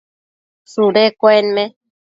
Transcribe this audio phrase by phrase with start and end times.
[0.71, 1.63] shudu cuenme